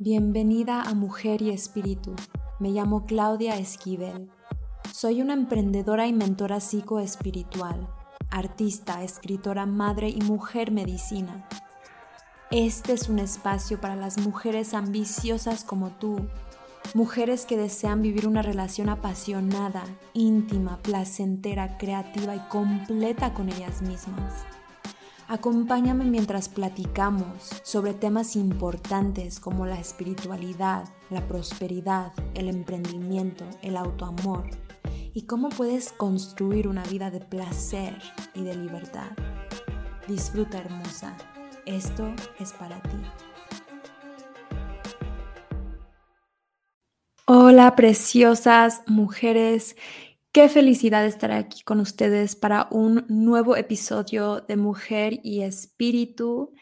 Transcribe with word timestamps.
Bienvenida 0.00 0.82
a 0.82 0.94
Mujer 0.94 1.42
y 1.42 1.50
Espíritu. 1.50 2.14
Me 2.60 2.68
llamo 2.68 3.04
Claudia 3.04 3.56
Esquivel. 3.56 4.30
Soy 4.94 5.20
una 5.20 5.34
emprendedora 5.34 6.06
y 6.06 6.12
mentora 6.12 6.60
psicoespiritual, 6.60 7.88
artista, 8.30 9.02
escritora, 9.02 9.66
madre 9.66 10.08
y 10.08 10.20
mujer 10.20 10.70
medicina. 10.70 11.48
Este 12.52 12.92
es 12.92 13.08
un 13.08 13.18
espacio 13.18 13.80
para 13.80 13.96
las 13.96 14.18
mujeres 14.18 14.72
ambiciosas 14.72 15.64
como 15.64 15.90
tú, 15.90 16.28
mujeres 16.94 17.44
que 17.44 17.56
desean 17.56 18.00
vivir 18.00 18.28
una 18.28 18.42
relación 18.42 18.90
apasionada, 18.90 19.82
íntima, 20.14 20.78
placentera, 20.80 21.76
creativa 21.76 22.36
y 22.36 22.40
completa 22.48 23.34
con 23.34 23.48
ellas 23.48 23.82
mismas. 23.82 24.44
Acompáñame 25.30 26.06
mientras 26.06 26.48
platicamos 26.48 27.50
sobre 27.62 27.92
temas 27.92 28.34
importantes 28.34 29.40
como 29.40 29.66
la 29.66 29.78
espiritualidad, 29.78 30.88
la 31.10 31.28
prosperidad, 31.28 32.14
el 32.32 32.48
emprendimiento, 32.48 33.44
el 33.60 33.76
autoamor 33.76 34.48
y 35.12 35.26
cómo 35.26 35.50
puedes 35.50 35.92
construir 35.92 36.66
una 36.66 36.82
vida 36.84 37.10
de 37.10 37.20
placer 37.20 37.94
y 38.34 38.42
de 38.42 38.56
libertad. 38.56 39.10
Disfruta 40.08 40.60
hermosa, 40.60 41.14
esto 41.66 42.10
es 42.38 42.54
para 42.54 42.80
ti. 42.80 42.96
Hola 47.26 47.76
preciosas 47.76 48.80
mujeres 48.86 49.76
Qué 50.30 50.50
felicidad 50.50 51.06
estar 51.06 51.32
aquí 51.32 51.62
con 51.62 51.80
ustedes 51.80 52.36
para 52.36 52.68
un 52.70 53.06
nuevo 53.08 53.56
episodio 53.56 54.42
de 54.42 54.56
Mujer 54.58 55.20
y 55.22 55.40
Espíritu. 55.40 56.52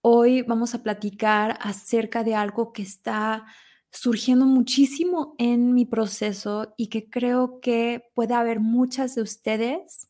Hoy 0.00 0.40
vamos 0.40 0.74
a 0.74 0.82
platicar 0.82 1.58
acerca 1.60 2.24
de 2.24 2.34
algo 2.34 2.72
que 2.72 2.80
está 2.80 3.44
surgiendo 3.90 4.46
muchísimo 4.46 5.34
en 5.38 5.74
mi 5.74 5.84
proceso 5.84 6.72
y 6.78 6.88
que 6.88 7.10
creo 7.10 7.60
que 7.60 8.10
puede 8.14 8.32
haber 8.32 8.60
muchas 8.60 9.14
de 9.14 9.20
ustedes 9.20 10.08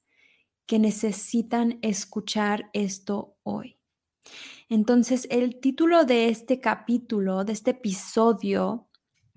que 0.65 0.79
necesitan 0.79 1.81
escuchar 1.83 2.71
esto 2.73 3.37
hoy. 3.43 3.81
Entonces, 4.69 5.27
el 5.29 5.59
título 5.59 6.05
de 6.05 6.29
este 6.29 6.61
capítulo, 6.61 7.45
de 7.45 7.53
este 7.53 7.73
episodio 7.73 8.89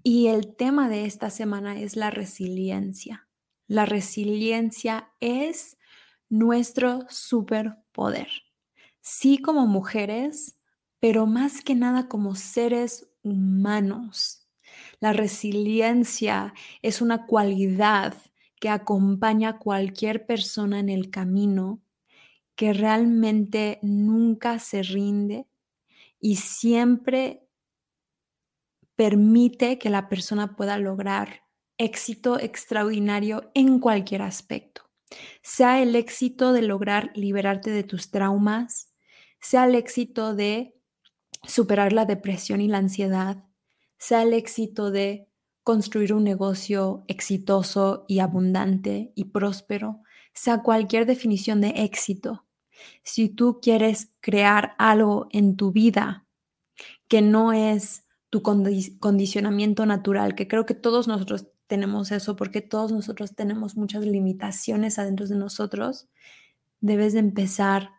y 0.03 0.27
el 0.27 0.55
tema 0.55 0.87
de 0.87 1.05
esta 1.05 1.31
semana 1.31 1.79
es 1.79 1.95
la 1.95 2.11
resiliencia. 2.11 3.24
La 3.67 3.85
resiliencia 3.85 5.11
es 5.19 5.77
nuestro 6.29 7.05
superpoder. 7.09 8.27
Sí 9.01 9.39
como 9.39 9.65
mujeres, 9.65 10.59
pero 10.99 11.25
más 11.25 11.63
que 11.63 11.75
nada 11.75 12.07
como 12.07 12.35
seres 12.35 13.07
humanos. 13.23 14.47
La 14.99 15.13
resiliencia 15.13 16.53
es 16.81 17.01
una 17.01 17.25
cualidad 17.25 18.15
que 18.59 18.69
acompaña 18.69 19.49
a 19.49 19.59
cualquier 19.59 20.25
persona 20.25 20.79
en 20.79 20.89
el 20.89 21.09
camino, 21.09 21.81
que 22.55 22.73
realmente 22.73 23.79
nunca 23.81 24.59
se 24.59 24.83
rinde 24.83 25.47
y 26.19 26.37
siempre 26.37 27.47
permite 28.95 29.77
que 29.77 29.89
la 29.89 30.07
persona 30.07 30.55
pueda 30.55 30.77
lograr 30.77 31.44
éxito 31.77 32.39
extraordinario 32.39 33.51
en 33.53 33.79
cualquier 33.79 34.21
aspecto. 34.21 34.83
Sea 35.41 35.81
el 35.81 35.95
éxito 35.95 36.53
de 36.53 36.61
lograr 36.61 37.11
liberarte 37.15 37.71
de 37.71 37.83
tus 37.83 38.11
traumas, 38.11 38.93
sea 39.39 39.65
el 39.65 39.75
éxito 39.75 40.35
de 40.35 40.75
superar 41.43 41.93
la 41.93 42.05
depresión 42.05 42.61
y 42.61 42.67
la 42.67 42.79
ansiedad, 42.79 43.43
sea 43.97 44.23
el 44.23 44.33
éxito 44.33 44.91
de 44.91 45.27
construir 45.63 46.13
un 46.13 46.23
negocio 46.23 47.03
exitoso 47.07 48.05
y 48.07 48.19
abundante 48.19 49.11
y 49.15 49.25
próspero, 49.25 50.01
sea 50.33 50.61
cualquier 50.61 51.05
definición 51.05 51.61
de 51.61 51.69
éxito. 51.69 52.45
Si 53.03 53.29
tú 53.29 53.59
quieres 53.61 54.13
crear 54.19 54.75
algo 54.77 55.27
en 55.31 55.55
tu 55.55 55.71
vida 55.71 56.27
que 57.07 57.21
no 57.21 57.53
es 57.53 58.05
tu 58.29 58.41
condicionamiento 58.41 59.85
natural, 59.85 60.35
que 60.35 60.47
creo 60.47 60.65
que 60.65 60.73
todos 60.73 61.07
nosotros 61.07 61.47
tenemos 61.67 62.11
eso, 62.11 62.35
porque 62.35 62.61
todos 62.61 62.91
nosotros 62.91 63.35
tenemos 63.35 63.75
muchas 63.75 64.05
limitaciones 64.05 64.99
adentro 64.99 65.27
de 65.27 65.35
nosotros, 65.35 66.07
debes 66.79 67.13
de 67.13 67.19
empezar 67.19 67.91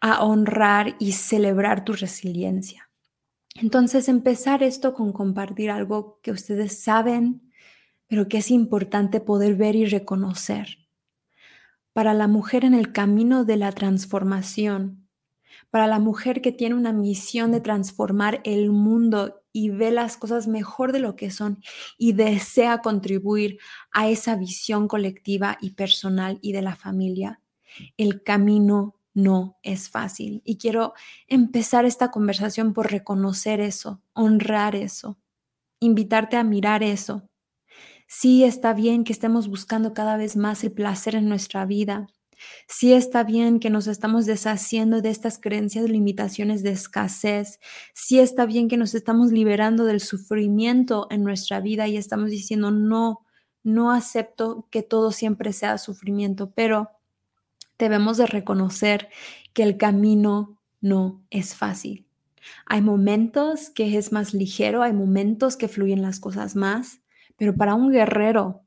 a 0.00 0.24
honrar 0.24 0.96
y 0.98 1.12
celebrar 1.12 1.84
tu 1.84 1.94
resiliencia. 1.94 2.90
Entonces, 3.54 4.08
empezar 4.08 4.62
esto 4.62 4.92
con 4.92 5.12
compartir 5.12 5.70
algo 5.70 6.20
que 6.22 6.30
ustedes 6.30 6.82
saben, 6.82 7.50
pero 8.06 8.28
que 8.28 8.38
es 8.38 8.50
importante 8.50 9.20
poder 9.20 9.56
ver 9.56 9.76
y 9.76 9.86
reconocer. 9.86 10.78
Para 11.92 12.12
la 12.12 12.28
mujer 12.28 12.64
en 12.64 12.74
el 12.74 12.92
camino 12.92 13.44
de 13.44 13.56
la 13.56 13.72
transformación, 13.72 15.08
para 15.70 15.86
la 15.86 15.98
mujer 15.98 16.42
que 16.42 16.52
tiene 16.52 16.74
una 16.74 16.92
misión 16.92 17.50
de 17.52 17.60
transformar 17.60 18.40
el 18.44 18.70
mundo 18.70 19.42
y 19.56 19.70
ve 19.70 19.90
las 19.90 20.18
cosas 20.18 20.48
mejor 20.48 20.92
de 20.92 20.98
lo 20.98 21.16
que 21.16 21.30
son 21.30 21.62
y 21.96 22.12
desea 22.12 22.82
contribuir 22.82 23.58
a 23.90 24.06
esa 24.06 24.36
visión 24.36 24.86
colectiva 24.86 25.56
y 25.62 25.70
personal 25.70 26.38
y 26.42 26.52
de 26.52 26.60
la 26.60 26.76
familia, 26.76 27.40
el 27.96 28.22
camino 28.22 28.96
no 29.14 29.56
es 29.62 29.88
fácil. 29.88 30.42
Y 30.44 30.58
quiero 30.58 30.92
empezar 31.26 31.86
esta 31.86 32.10
conversación 32.10 32.74
por 32.74 32.90
reconocer 32.92 33.60
eso, 33.60 34.02
honrar 34.12 34.76
eso, 34.76 35.16
invitarte 35.80 36.36
a 36.36 36.44
mirar 36.44 36.82
eso. 36.82 37.26
Sí 38.06 38.44
está 38.44 38.74
bien 38.74 39.04
que 39.04 39.14
estemos 39.14 39.48
buscando 39.48 39.94
cada 39.94 40.18
vez 40.18 40.36
más 40.36 40.64
el 40.64 40.72
placer 40.72 41.14
en 41.14 41.30
nuestra 41.30 41.64
vida, 41.64 42.08
Sí 42.68 42.92
está 42.92 43.24
bien 43.24 43.60
que 43.60 43.70
nos 43.70 43.86
estamos 43.86 44.26
deshaciendo 44.26 45.00
de 45.00 45.10
estas 45.10 45.38
creencias, 45.38 45.88
limitaciones 45.88 46.62
de 46.62 46.70
escasez. 46.70 47.60
Sí 47.94 48.18
está 48.18 48.46
bien 48.46 48.68
que 48.68 48.76
nos 48.76 48.94
estamos 48.94 49.32
liberando 49.32 49.84
del 49.84 50.00
sufrimiento 50.00 51.06
en 51.10 51.24
nuestra 51.24 51.60
vida 51.60 51.88
y 51.88 51.96
estamos 51.96 52.30
diciendo, 52.30 52.70
no, 52.70 53.26
no 53.62 53.90
acepto 53.90 54.68
que 54.70 54.82
todo 54.82 55.12
siempre 55.12 55.52
sea 55.52 55.78
sufrimiento, 55.78 56.52
pero 56.54 56.90
debemos 57.78 58.16
de 58.16 58.26
reconocer 58.26 59.08
que 59.52 59.62
el 59.62 59.76
camino 59.76 60.60
no 60.80 61.24
es 61.30 61.54
fácil. 61.54 62.06
Hay 62.66 62.80
momentos 62.80 63.70
que 63.70 63.96
es 63.96 64.12
más 64.12 64.34
ligero, 64.34 64.82
hay 64.82 64.92
momentos 64.92 65.56
que 65.56 65.68
fluyen 65.68 66.02
las 66.02 66.20
cosas 66.20 66.54
más, 66.56 67.00
pero 67.36 67.54
para 67.56 67.74
un 67.74 67.90
guerrero 67.90 68.65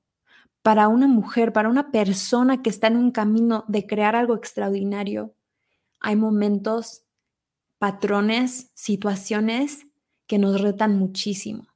para 0.62 0.88
una 0.88 1.08
mujer, 1.08 1.54
para 1.54 1.70
una 1.70 1.92
persona 1.92 2.62
que 2.62 2.70
está 2.70 2.88
en 2.88 2.98
un 2.98 3.12
camino 3.12 3.66
de 3.68 3.88
crear 3.88 4.16
algo 4.16 4.36
extraordinario, 4.36 5.34
hay 6.00 6.16
momentos, 6.16 7.04
patrones, 7.78 8.72
situaciones 8.74 9.88
que 10.28 10.38
nos 10.38 10.62
retan 10.62 10.98
muchísimo. 10.98 11.68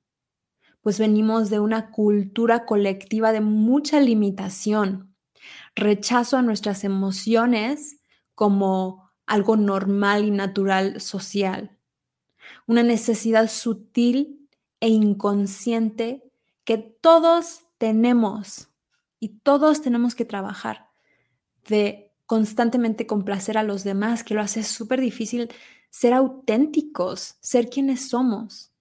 Pues 0.81 0.99
venimos 0.99 1.49
de 1.49 1.59
una 1.59 1.91
cultura 1.91 2.65
colectiva 2.65 3.31
de 3.31 3.41
mucha 3.41 3.99
limitación, 3.99 5.15
rechazo 5.75 6.37
a 6.37 6.41
nuestras 6.41 6.83
emociones 6.83 7.97
como 8.35 9.09
algo 9.25 9.55
normal 9.55 10.25
y 10.25 10.31
natural 10.31 10.99
social, 10.99 11.77
una 12.67 12.83
necesidad 12.83 13.49
sutil 13.49 14.49
e 14.81 14.89
inconsciente 14.89 16.23
que 16.65 16.77
todos 16.77 17.65
tenemos 17.77 18.72
y 19.23 19.29
todos 19.41 19.81
tenemos 19.81 20.15
que 20.15 20.25
trabajar 20.25 20.89
de 21.69 22.11
constantemente 22.25 23.07
complacer 23.07 23.57
a 23.57 23.63
los 23.63 23.85
demás, 23.85 24.21
que 24.21 24.33
lo 24.33 24.41
hace 24.41 24.63
súper 24.63 24.99
difícil 24.99 25.47
ser 25.89 26.11
auténticos, 26.11 27.37
ser 27.39 27.69
quienes 27.69 28.09
somos. 28.09 28.73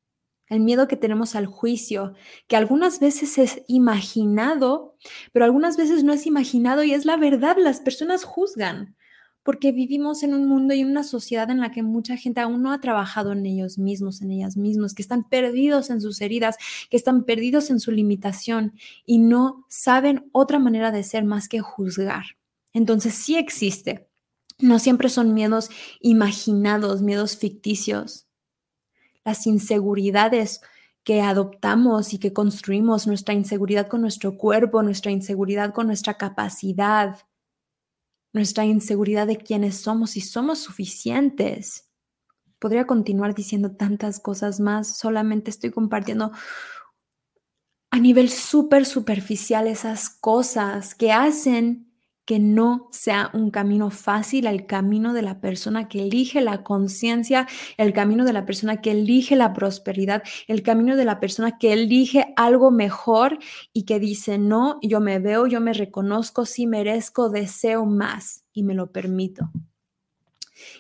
El 0.49 0.59
miedo 0.59 0.89
que 0.89 0.97
tenemos 0.97 1.37
al 1.37 1.47
juicio, 1.47 2.15
que 2.49 2.57
algunas 2.57 2.99
veces 2.99 3.39
es 3.39 3.63
imaginado, 3.69 4.97
pero 5.33 5.45
algunas 5.45 5.77
veces 5.77 6.03
no 6.03 6.13
es 6.13 6.27
imaginado 6.27 6.83
y 6.83 6.93
es 6.93 7.05
la 7.05 7.17
verdad, 7.17 7.57
las 7.57 7.79
personas 7.79 8.25
juzgan 8.25 8.97
porque 9.43 9.73
vivimos 9.73 10.23
en 10.23 10.35
un 10.35 10.47
mundo 10.47 10.75
y 10.75 10.85
una 10.85 11.03
sociedad 11.03 11.51
en 11.51 11.61
la 11.61 11.71
que 11.73 11.83
mucha 11.83 12.17
gente 12.17 12.41
aún 12.41 12.63
no 12.63 12.73
ha 12.73 12.81
trabajado 12.81 13.33
en 13.33 13.45
ellos 13.45 13.79
mismos, 13.79 14.23
en 14.23 14.31
ellas 14.31 14.57
mismas, 14.57 14.95
que 14.95 15.03
están 15.03 15.25
perdidos 15.25 15.91
en 15.91 16.01
sus 16.01 16.21
heridas, 16.21 16.57
que 16.91 16.97
están 16.97 17.25
perdidos 17.25 17.71
en 17.71 17.81
su 17.81 17.91
limitación 17.91 18.75
y 19.05 19.19
no 19.19 19.67
saben 19.69 20.29
otra 20.33 20.59
manera 20.59 20.93
de 20.93 21.03
ser 21.03 21.25
más 21.25 21.49
que 21.49 21.61
juzgar. 21.61 22.25
Entonces 22.73 23.15
sí 23.15 23.37
existe. 23.37 24.09
No 24.59 24.79
siempre 24.79 25.09
son 25.09 25.35
miedos 25.35 25.71
imaginados, 26.01 27.03
miedos 27.03 27.37
ficticios. 27.37 28.29
Las 29.25 29.47
inseguridades 29.47 30.61
que 31.05 31.21
adoptamos 31.21 32.15
y 32.15 32.19
que 32.19 32.33
construimos, 32.33 33.09
nuestra 33.09 33.35
inseguridad 33.35 33.89
con 33.89 34.03
nuestro 34.03 34.37
cuerpo, 34.37 34.83
nuestra 34.83 35.11
inseguridad 35.11 35.75
con 35.75 35.89
nuestra 35.89 36.15
capacidad, 36.15 37.19
nuestra 38.33 38.65
inseguridad 38.65 39.27
de 39.27 39.37
quiénes 39.37 39.77
somos 39.77 40.17
y 40.17 40.21
somos 40.21 40.59
suficientes. 40.59 41.91
Podría 42.59 42.87
continuar 42.87 43.35
diciendo 43.35 43.77
tantas 43.77 44.21
cosas 44.21 44.61
más, 44.61 44.97
solamente 44.97 45.51
estoy 45.51 45.71
compartiendo 45.71 46.33
a 47.91 47.99
nivel 47.99 48.31
súper 48.31 48.87
superficial 48.87 49.67
esas 49.67 50.09
cosas 50.09 50.95
que 50.95 51.13
hacen 51.13 51.92
que 52.25 52.39
no 52.39 52.89
sea 52.93 53.31
un 53.35 53.51
camino 53.51 53.91
fácil 53.91 54.47
el 54.47 54.67
camino 54.67 55.13
de 55.13 55.23
la 55.23 55.41
persona 55.41 55.89
que 55.89 56.03
elige 56.03 56.41
la 56.41 56.63
conciencia, 56.63 57.49
el 57.77 57.93
camino 57.93 58.25
de 58.25 58.33
la 58.33 58.47
persona 58.47 58.81
que 58.81 58.93
elige 58.93 59.37
la 59.37 59.53
prosperidad, 59.53 60.23
el 60.47 60.63
camino 60.63 60.97
de 60.97 61.05
la 61.05 61.21
persona 61.21 61.59
que 61.59 61.73
elige 61.73 62.33
algo 62.37 62.71
mejor 62.71 63.39
y 63.73 63.85
que 63.85 63.99
dice, 63.99 64.39
no, 64.39 64.79
yo 64.83 65.01
me 65.01 65.19
veo, 65.19 65.47
yo 65.47 65.61
me 65.61 65.73
reconozco, 65.73 66.47
sí 66.47 66.67
merezco, 66.67 67.29
deseo 67.29 67.87
más 67.87 68.45
y 68.53 68.63
me 68.63 68.75
lo 68.75 68.93
permito. 68.93 69.51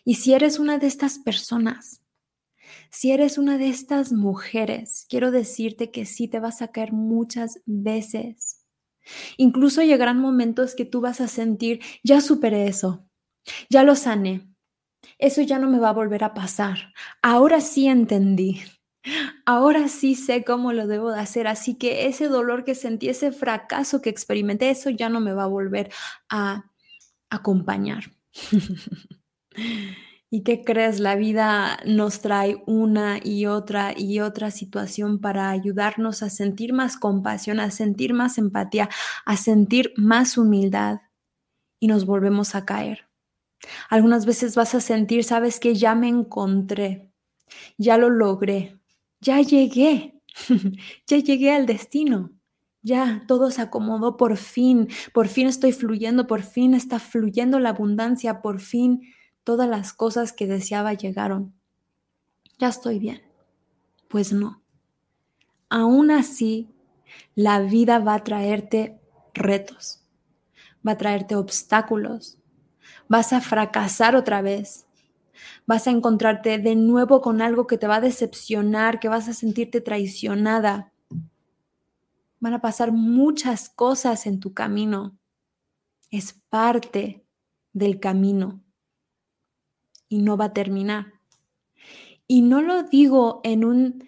Y 0.04 0.14
si 0.14 0.34
eres 0.34 0.58
una 0.58 0.78
de 0.78 0.86
estas 0.86 1.18
personas, 1.18 2.02
si 2.90 3.10
eres 3.10 3.38
una 3.38 3.58
de 3.58 3.68
estas 3.68 4.12
mujeres, 4.12 5.06
quiero 5.08 5.30
decirte 5.30 5.90
que 5.90 6.04
sí 6.04 6.28
te 6.28 6.40
vas 6.40 6.62
a 6.62 6.68
caer 6.68 6.92
muchas 6.92 7.60
veces 7.66 8.61
Incluso 9.36 9.82
llegarán 9.82 10.18
momentos 10.20 10.74
que 10.74 10.84
tú 10.84 11.00
vas 11.00 11.20
a 11.20 11.28
sentir, 11.28 11.80
ya 12.02 12.20
superé 12.20 12.66
eso, 12.66 13.06
ya 13.70 13.82
lo 13.82 13.96
sané, 13.96 14.48
eso 15.18 15.42
ya 15.42 15.58
no 15.58 15.68
me 15.68 15.78
va 15.78 15.90
a 15.90 15.94
volver 15.94 16.24
a 16.24 16.34
pasar, 16.34 16.92
ahora 17.22 17.60
sí 17.60 17.88
entendí, 17.88 18.62
ahora 19.46 19.88
sí 19.88 20.14
sé 20.14 20.44
cómo 20.44 20.72
lo 20.72 20.86
debo 20.86 21.10
de 21.12 21.20
hacer, 21.20 21.46
así 21.46 21.74
que 21.76 22.06
ese 22.06 22.28
dolor 22.28 22.64
que 22.64 22.74
sentí, 22.74 23.08
ese 23.08 23.32
fracaso 23.32 24.02
que 24.02 24.10
experimenté, 24.10 24.70
eso 24.70 24.90
ya 24.90 25.08
no 25.08 25.20
me 25.20 25.32
va 25.32 25.44
a 25.44 25.48
volver 25.48 25.90
a 26.28 26.70
acompañar. 27.30 28.04
¿Y 30.34 30.44
qué 30.44 30.64
crees? 30.64 30.98
La 30.98 31.14
vida 31.14 31.78
nos 31.84 32.22
trae 32.22 32.62
una 32.66 33.20
y 33.22 33.44
otra 33.44 33.92
y 33.94 34.20
otra 34.20 34.50
situación 34.50 35.20
para 35.20 35.50
ayudarnos 35.50 36.22
a 36.22 36.30
sentir 36.30 36.72
más 36.72 36.96
compasión, 36.96 37.60
a 37.60 37.70
sentir 37.70 38.14
más 38.14 38.38
empatía, 38.38 38.88
a 39.26 39.36
sentir 39.36 39.92
más 39.98 40.38
humildad 40.38 41.00
y 41.78 41.86
nos 41.86 42.06
volvemos 42.06 42.54
a 42.54 42.64
caer. 42.64 43.10
Algunas 43.90 44.24
veces 44.24 44.54
vas 44.54 44.74
a 44.74 44.80
sentir, 44.80 45.22
sabes 45.22 45.60
que 45.60 45.74
ya 45.74 45.94
me 45.94 46.08
encontré, 46.08 47.12
ya 47.76 47.98
lo 47.98 48.08
logré, 48.08 48.80
ya 49.20 49.42
llegué, 49.42 50.18
ya 51.06 51.18
llegué 51.18 51.52
al 51.52 51.66
destino. 51.66 52.30
Ya, 52.80 53.22
todo 53.28 53.50
se 53.50 53.60
acomodó 53.60 54.16
por 54.16 54.38
fin, 54.38 54.88
por 55.12 55.28
fin 55.28 55.46
estoy 55.46 55.72
fluyendo, 55.72 56.26
por 56.26 56.42
fin 56.42 56.72
está 56.72 56.98
fluyendo 56.98 57.60
la 57.60 57.68
abundancia, 57.68 58.40
por 58.40 58.60
fin 58.60 59.02
todas 59.44 59.68
las 59.68 59.92
cosas 59.92 60.32
que 60.32 60.46
deseaba 60.46 60.94
llegaron. 60.94 61.54
Ya 62.58 62.68
estoy 62.68 62.98
bien. 62.98 63.22
Pues 64.08 64.32
no. 64.32 64.62
Aún 65.68 66.10
así, 66.10 66.68
la 67.34 67.60
vida 67.60 67.98
va 67.98 68.14
a 68.14 68.24
traerte 68.24 69.00
retos, 69.34 70.04
va 70.86 70.92
a 70.92 70.98
traerte 70.98 71.34
obstáculos, 71.34 72.38
vas 73.08 73.32
a 73.32 73.40
fracasar 73.40 74.14
otra 74.14 74.42
vez, 74.42 74.86
vas 75.66 75.86
a 75.86 75.90
encontrarte 75.90 76.58
de 76.58 76.76
nuevo 76.76 77.22
con 77.22 77.40
algo 77.40 77.66
que 77.66 77.78
te 77.78 77.86
va 77.86 77.96
a 77.96 78.00
decepcionar, 78.00 79.00
que 79.00 79.08
vas 79.08 79.28
a 79.28 79.32
sentirte 79.32 79.80
traicionada. 79.80 80.92
Van 82.38 82.54
a 82.54 82.60
pasar 82.60 82.92
muchas 82.92 83.70
cosas 83.70 84.26
en 84.26 84.40
tu 84.40 84.52
camino. 84.52 85.16
Es 86.10 86.34
parte 86.50 87.24
del 87.72 87.98
camino 87.98 88.62
y 90.12 90.18
no 90.18 90.36
va 90.36 90.46
a 90.46 90.52
terminar. 90.52 91.14
Y 92.26 92.42
no 92.42 92.60
lo 92.60 92.82
digo 92.82 93.40
en 93.44 93.64
un 93.64 94.04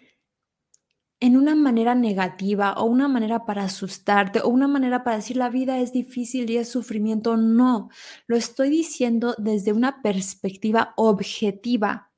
en 1.21 1.39
una 1.39 1.55
manera 1.55 1.95
negativa 1.95 2.75
o 2.75 2.85
una 2.85 3.09
manera 3.09 3.47
para 3.47 3.65
asustarte 3.65 4.41
o 4.43 4.49
una 4.49 4.69
manera 4.69 5.03
para 5.03 5.17
decir 5.17 5.39
la 5.39 5.49
vida 5.49 5.79
es 5.79 5.93
difícil 5.93 6.51
y 6.51 6.59
es 6.59 6.69
sufrimiento. 6.69 7.39
No, 7.39 7.89
lo 8.27 8.37
estoy 8.37 8.69
diciendo 8.69 9.35
desde 9.39 9.73
una 9.73 10.03
perspectiva 10.03 10.93
objetiva. 10.97 12.11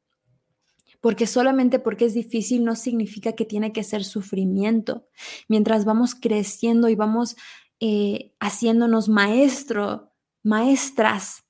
Porque 1.00 1.28
solamente 1.28 1.78
porque 1.78 2.06
es 2.06 2.14
difícil 2.14 2.64
no 2.64 2.74
significa 2.74 3.34
que 3.34 3.44
tiene 3.44 3.72
que 3.72 3.84
ser 3.84 4.02
sufrimiento. 4.02 5.06
Mientras 5.46 5.84
vamos 5.84 6.16
creciendo 6.16 6.88
y 6.88 6.96
vamos 6.96 7.36
eh, 7.78 8.32
haciéndonos 8.40 9.08
maestro, 9.08 10.10
maestras 10.42 11.45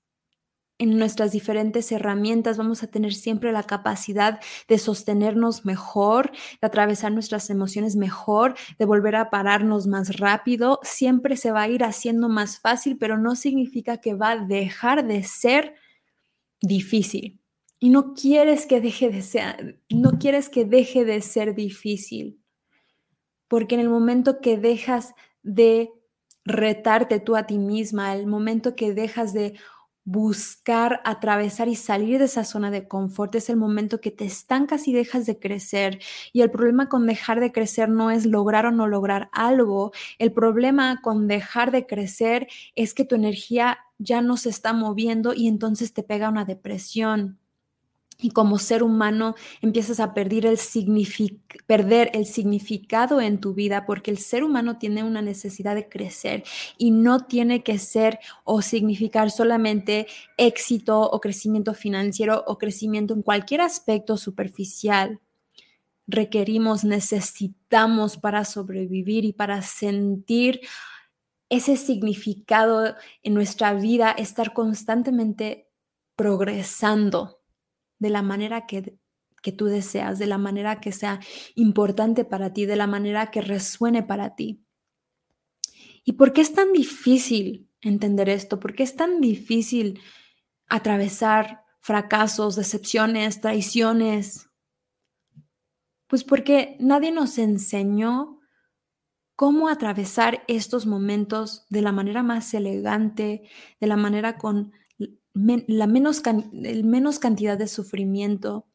en 0.79 0.99
nuestras 0.99 1.33
diferentes 1.33 1.91
herramientas 1.91 2.59
vamos 2.59 2.83
a 2.83 2.87
tener 2.89 3.15
siempre 3.15 3.53
la 3.53 3.63
capacidad 3.63 4.41
de 4.69 4.79
sostenernos 4.79 5.65
mejor, 5.65 6.33
de 6.61 6.67
atravesar 6.67 7.13
nuestras 7.13 7.49
emociones 7.49 7.97
mejor, 7.97 8.55
de 8.79 8.85
volver 8.85 9.17
a 9.17 9.31
pararnos 9.31 9.87
más 9.87 10.19
rápido. 10.19 10.79
Siempre 10.83 11.37
se 11.37 11.51
va 11.51 11.63
a 11.63 11.69
ir 11.69 11.83
haciendo 11.83 12.29
más 12.29 12.61
fácil, 12.61 12.99
pero 12.99 13.17
no 13.17 13.37
significa 13.37 13.99
que 13.99 14.15
va 14.15 14.33
a 14.33 14.45
dejar 14.45 15.07
de 15.07 15.23
ser 15.23 15.75
difícil. 16.61 17.41
Y 17.79 17.91
no 17.91 18.15
quieres 18.15 18.67
que 18.67 18.81
deje 18.81 19.11
de 19.11 19.23
ser, 19.23 19.81
no 19.91 20.19
quieres 20.19 20.49
que 20.49 20.65
deje 20.65 21.05
de 21.05 21.21
ser 21.21 21.55
difícil. 21.55 22.41
Porque 23.49 23.77
en 23.77 23.81
el 23.81 23.89
momento 23.89 24.41
que 24.41 24.57
dejas 24.57 25.15
de 25.43 25.91
retarte 26.45 27.21
tú 27.21 27.37
a 27.37 27.47
ti 27.47 27.59
misma, 27.59 28.15
el 28.15 28.27
momento 28.27 28.77
que 28.77 28.95
dejas 28.95 29.33
de 29.33 29.55
buscar 30.07 31.01
atravesar 31.05 31.69
y 31.69 31.75
salir 31.75 32.21
de 32.21 32.27
esa 32.27 32.45
zona 32.45 32.71
de 32.71 32.87
confort 32.89 33.35
es 33.35 33.51
el 33.51 33.57
momento 33.57 34.01
que 34.01 34.13
te 34.13 34.25
estancas 34.25 34.87
y 34.89 34.93
dejas 34.93 35.27
de 35.27 35.39
crecer. 35.39 36.01
Y 36.33 36.43
el 36.43 36.51
problema 36.51 36.89
con 36.89 37.07
dejar 37.07 37.41
de 37.41 37.53
crecer 37.53 37.89
no 37.89 38.11
es 38.13 38.25
lograr 38.25 38.67
o 38.67 38.71
no 38.71 38.87
lograr 38.87 39.29
algo. 39.33 39.93
El 40.19 40.33
problema 40.33 41.01
con 41.03 41.27
dejar 41.27 41.73
de 41.73 41.87
crecer 41.87 42.47
es 42.77 42.95
que 42.95 43.05
tu 43.05 43.17
energía 43.17 43.79
ya 43.99 44.23
no 44.23 44.37
se 44.37 44.49
está 44.49 44.73
moviendo 44.73 45.35
y 45.35 45.49
entonces 45.49 45.93
te 45.93 46.05
pega 46.05 46.29
una 46.29 46.45
depresión 46.45 47.39
y 48.19 48.31
como 48.31 48.59
ser 48.59 48.83
humano 48.83 49.35
empiezas 49.61 50.01
a 50.01 50.15
perder 50.15 50.47
el, 50.47 50.59
perder 51.67 52.11
el 52.15 52.27
significado 52.27 53.21
en 53.21 53.41
tu 53.41 53.55
vida 53.55 53.85
porque 53.87 54.11
el 54.11 54.19
ser 54.19 54.45
humano 54.45 54.79
tiene 54.79 55.03
una 55.03 55.23
necesidad 55.23 55.75
de 55.75 55.89
crecer 55.89 56.45
y 56.79 56.91
no 56.91 57.27
tiene 57.27 57.63
que 57.63 57.79
ser 57.79 58.19
o 58.45 58.63
significar 58.63 59.31
solamente 59.31 60.07
éxito 60.37 61.01
o 61.01 61.21
crecimiento 61.21 61.75
financiero 61.75 62.45
o 62.47 62.59
crecimiento 62.59 63.15
en 63.15 63.23
cualquier 63.23 63.61
aspecto 63.61 64.17
superficial. 64.17 65.21
Requerimos, 66.07 66.85
necesitamos 66.85 68.17
para 68.17 68.45
sobrevivir 68.45 69.25
y 69.25 69.33
para 69.33 69.61
sentir 69.63 70.61
ese 71.49 71.77
significado 71.77 72.95
en 73.23 73.35
nuestra 73.35 73.75
vida, 73.75 74.11
estar 74.13 74.53
constantemente 74.53 75.69
progresando 76.17 77.41
de 77.99 78.11
la 78.11 78.23
manera 78.23 78.67
que, 78.67 78.99
que 79.43 79.53
tú 79.53 79.67
deseas, 79.67 80.19
de 80.19 80.27
la 80.27 80.39
manera 80.39 80.81
que 80.81 80.93
sea 80.93 81.21
importante 81.55 82.25
para 82.25 82.53
ti, 82.53 82.67
de 82.67 82.77
la 82.77 82.87
manera 82.87 83.31
que 83.31 83.41
resuene 83.41 84.03
para 84.03 84.35
ti. 84.35 84.65
¿Y 86.05 86.13
por 86.13 86.33
qué 86.33 86.41
es 86.41 86.53
tan 86.55 86.73
difícil 86.73 87.69
entender 87.81 88.29
esto? 88.29 88.61
¿Por 88.61 88.75
qué 88.75 88.85
es 88.85 88.97
tan 88.97 89.21
difícil 89.21 90.01
atravesar 90.69 91.65
fracasos, 91.81 92.57
decepciones, 92.57 93.41
traiciones? 93.41 94.49
Pues 96.07 96.23
porque 96.23 96.77
nadie 96.79 97.11
nos 97.11 97.39
enseñó 97.39 98.41
cómo 99.35 99.69
atravesar 99.69 100.45
estos 100.49 100.87
momentos 100.87 101.67
de 101.69 101.83
la 101.83 101.93
manera 101.93 102.23
más 102.23 102.55
elegante, 102.55 103.49
de 103.81 103.87
la 103.87 103.97
manera 103.97 104.39
con 104.39 104.73
la 105.37 105.87
menos, 105.87 106.23
menos 106.53 107.19
cantidad 107.19 107.59
de 107.59 107.69
sufrimiento, 107.69 108.67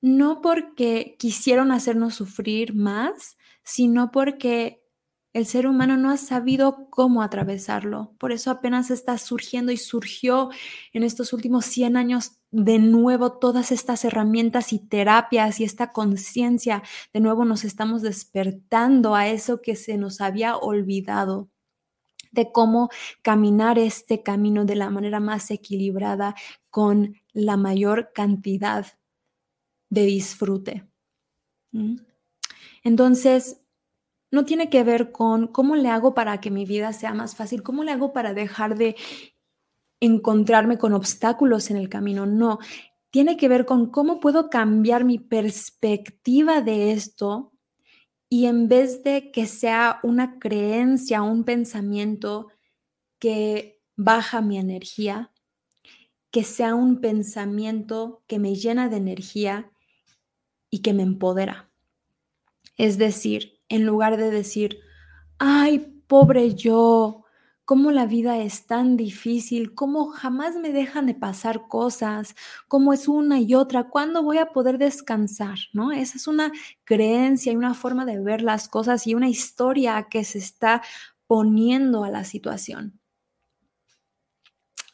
no 0.00 0.40
porque 0.42 1.16
quisieron 1.18 1.72
hacernos 1.72 2.14
sufrir 2.14 2.74
más, 2.74 3.36
sino 3.62 4.10
porque 4.10 4.84
el 5.32 5.46
ser 5.46 5.66
humano 5.66 5.96
no 5.96 6.10
ha 6.10 6.16
sabido 6.16 6.88
cómo 6.90 7.22
atravesarlo. 7.22 8.14
Por 8.18 8.30
eso 8.30 8.50
apenas 8.50 8.90
está 8.90 9.18
surgiendo 9.18 9.72
y 9.72 9.76
surgió 9.76 10.50
en 10.92 11.02
estos 11.02 11.32
últimos 11.32 11.64
100 11.64 11.96
años 11.96 12.38
de 12.52 12.78
nuevo 12.78 13.38
todas 13.38 13.72
estas 13.72 14.04
herramientas 14.04 14.72
y 14.72 14.78
terapias 14.78 15.58
y 15.58 15.64
esta 15.64 15.92
conciencia. 15.92 16.82
De 17.12 17.20
nuevo 17.20 17.44
nos 17.44 17.64
estamos 17.64 18.02
despertando 18.02 19.16
a 19.16 19.28
eso 19.28 19.60
que 19.60 19.74
se 19.74 19.96
nos 19.96 20.20
había 20.20 20.56
olvidado 20.56 21.50
de 22.34 22.52
cómo 22.52 22.90
caminar 23.22 23.78
este 23.78 24.22
camino 24.22 24.64
de 24.64 24.76
la 24.76 24.90
manera 24.90 25.20
más 25.20 25.50
equilibrada 25.50 26.34
con 26.70 27.16
la 27.32 27.56
mayor 27.56 28.12
cantidad 28.12 28.86
de 29.88 30.04
disfrute. 30.04 30.86
Entonces, 32.82 33.60
no 34.30 34.44
tiene 34.44 34.68
que 34.68 34.84
ver 34.84 35.12
con 35.12 35.46
cómo 35.46 35.76
le 35.76 35.88
hago 35.88 36.14
para 36.14 36.40
que 36.40 36.50
mi 36.50 36.66
vida 36.66 36.92
sea 36.92 37.14
más 37.14 37.36
fácil, 37.36 37.62
cómo 37.62 37.84
le 37.84 37.92
hago 37.92 38.12
para 38.12 38.34
dejar 38.34 38.76
de 38.76 38.96
encontrarme 40.00 40.76
con 40.76 40.92
obstáculos 40.92 41.70
en 41.70 41.76
el 41.76 41.88
camino, 41.88 42.26
no. 42.26 42.58
tiene 43.10 43.36
que 43.36 43.48
ver 43.48 43.64
con 43.64 43.90
cómo 43.90 44.20
puedo 44.20 44.50
cambiar 44.50 45.04
mi 45.04 45.18
perspectiva 45.18 46.60
de 46.60 46.92
esto 46.92 47.53
y 48.34 48.46
en 48.46 48.66
vez 48.66 49.04
de 49.04 49.30
que 49.30 49.46
sea 49.46 50.00
una 50.02 50.40
creencia, 50.40 51.22
un 51.22 51.44
pensamiento 51.44 52.48
que 53.20 53.80
baja 53.94 54.40
mi 54.40 54.58
energía, 54.58 55.30
que 56.32 56.42
sea 56.42 56.74
un 56.74 57.00
pensamiento 57.00 58.24
que 58.26 58.40
me 58.40 58.56
llena 58.56 58.88
de 58.88 58.96
energía 58.96 59.70
y 60.68 60.80
que 60.82 60.92
me 60.92 61.04
empodera. 61.04 61.70
Es 62.76 62.98
decir, 62.98 63.60
en 63.68 63.86
lugar 63.86 64.16
de 64.16 64.32
decir, 64.32 64.80
ay, 65.38 66.02
pobre 66.08 66.56
yo, 66.56 67.23
cómo 67.64 67.90
la 67.90 68.06
vida 68.06 68.38
es 68.38 68.66
tan 68.66 68.96
difícil, 68.96 69.74
cómo 69.74 70.08
jamás 70.08 70.56
me 70.56 70.72
dejan 70.72 71.06
de 71.06 71.14
pasar 71.14 71.66
cosas, 71.68 72.34
cómo 72.68 72.92
es 72.92 73.08
una 73.08 73.40
y 73.40 73.54
otra, 73.54 73.88
cuándo 73.88 74.22
voy 74.22 74.38
a 74.38 74.52
poder 74.52 74.78
descansar, 74.78 75.58
¿no? 75.72 75.92
Esa 75.92 76.18
es 76.18 76.26
una 76.26 76.52
creencia 76.84 77.52
y 77.52 77.56
una 77.56 77.74
forma 77.74 78.04
de 78.04 78.20
ver 78.20 78.42
las 78.42 78.68
cosas 78.68 79.06
y 79.06 79.14
una 79.14 79.28
historia 79.28 80.08
que 80.10 80.24
se 80.24 80.38
está 80.38 80.82
poniendo 81.26 82.04
a 82.04 82.10
la 82.10 82.24
situación. 82.24 83.00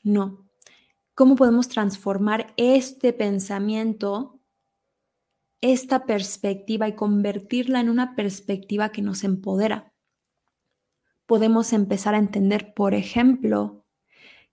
No. 0.03 0.47
¿Cómo 1.15 1.37
podemos 1.37 1.69
transformar 1.69 2.55
este 2.57 3.13
pensamiento, 3.13 4.41
esta 5.61 6.07
perspectiva 6.07 6.89
y 6.89 6.95
convertirla 6.95 7.81
en 7.81 7.91
una 7.91 8.15
perspectiva 8.15 8.91
que 8.91 9.03
nos 9.03 9.25
empodera? 9.25 9.90
Podemos 11.31 11.73
empezar 11.73 12.17
a 12.17 12.19
entender, 12.19 12.75
por 12.75 12.93
ejemplo, 12.93 13.87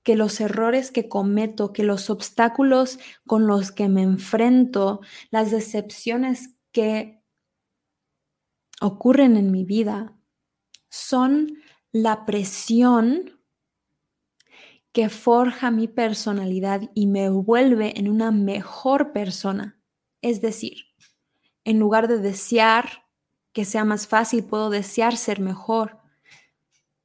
que 0.04 0.16
los 0.16 0.40
errores 0.40 0.92
que 0.92 1.10
cometo, 1.10 1.74
que 1.74 1.82
los 1.82 2.12
obstáculos 2.12 3.00
con 3.26 3.48
los 3.48 3.72
que 3.72 3.90
me 3.90 4.04
enfrento, 4.04 5.02
las 5.32 5.50
decepciones 5.50 6.56
que 6.72 7.24
ocurren 8.80 9.38
en 9.38 9.50
mi 9.50 9.64
vida, 9.64 10.16
son 10.88 11.58
la 11.92 12.28
presión 12.28 13.42
que 14.92 15.10
forja 15.10 15.72
mi 15.72 15.88
personalidad 15.88 16.92
y 16.94 17.08
me 17.08 17.28
vuelve 17.32 17.98
en 17.98 18.08
una 18.08 18.30
mejor 18.30 19.14
persona. 19.14 19.82
Es 20.22 20.42
decir, 20.42 20.86
en 21.64 21.80
lugar 21.80 22.08
de 22.08 22.20
desear 22.20 23.08
que 23.52 23.66
sea 23.66 23.84
más 23.84 24.06
fácil, 24.06 24.44
puedo 24.44 24.70
desear 24.70 25.18
ser 25.18 25.40
mejor 25.40 25.97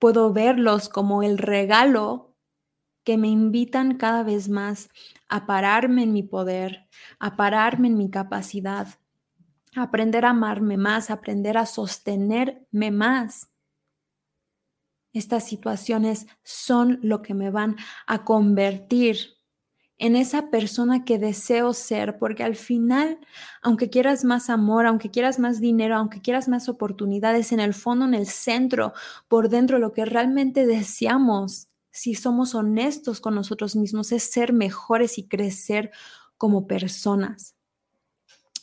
puedo 0.03 0.33
verlos 0.33 0.89
como 0.89 1.23
el 1.23 1.39
regalo 1.39 2.35
que 3.05 3.17
me 3.17 3.29
invitan 3.29 3.99
cada 3.99 4.25
vez 4.25 4.49
más 4.49 4.91
a 5.29 5.47
pararme 5.47 6.03
en 6.03 6.13
mi 6.13 6.25
poder, 6.25 6.89
a 7.21 7.37
pararme 7.37 7.87
en 7.87 7.97
mi 7.97 8.11
capacidad, 8.11 8.99
a 9.77 9.83
aprender 9.83 10.25
a 10.25 10.31
amarme 10.31 10.77
más, 10.77 11.09
a 11.09 11.15
aprender 11.15 11.57
a 11.57 11.67
sostenerme 11.67 12.91
más. 12.91 13.53
Estas 15.13 15.47
situaciones 15.47 16.27
son 16.43 16.99
lo 17.05 17.23
que 17.23 17.35
me 17.35 17.51
van 17.51 17.77
a 18.09 18.25
convertir 18.25 19.37
en 20.03 20.17
esa 20.17 20.51
persona 20.51 21.05
que 21.05 21.17
deseo 21.21 21.73
ser, 21.73 22.19
porque 22.19 22.43
al 22.43 22.57
final, 22.57 23.21
aunque 23.63 23.89
quieras 23.89 24.25
más 24.25 24.51
amor, 24.51 24.85
aunque 24.85 25.13
quieras 25.13 25.39
más 25.39 25.61
dinero, 25.61 25.95
aunque 25.95 26.21
quieras 26.21 26.49
más 26.49 26.69
oportunidades, 26.69 27.53
en 27.53 27.61
el 27.61 27.73
fondo, 27.73 28.07
en 28.07 28.15
el 28.15 28.27
centro, 28.27 28.95
por 29.29 29.49
dentro, 29.49 29.79
lo 29.79 29.93
que 29.93 30.05
realmente 30.05 30.67
deseamos, 30.67 31.69
si 31.93 32.17
somos 32.17 32.57
honestos 32.57 33.21
con 33.21 33.37
nosotros 33.37 33.77
mismos, 33.77 34.11
es 34.11 34.25
ser 34.25 34.53
mejores 34.53 35.19
y 35.19 35.29
crecer 35.29 35.93
como 36.37 36.67
personas. 36.67 37.55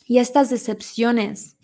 Y 0.04 0.18
estas 0.18 0.50
decepciones 0.50 1.56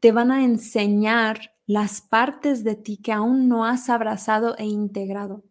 te 0.00 0.12
van 0.12 0.30
a 0.30 0.44
enseñar 0.44 1.52
las 1.66 2.00
partes 2.00 2.64
de 2.64 2.74
ti 2.74 2.96
que 2.96 3.12
aún 3.12 3.48
no 3.48 3.66
has 3.66 3.90
abrazado 3.90 4.56
e 4.56 4.64
integrado 4.64 5.44